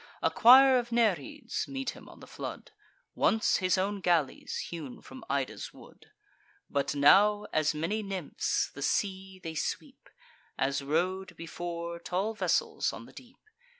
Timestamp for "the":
2.21-2.25, 8.73-8.81, 13.05-13.13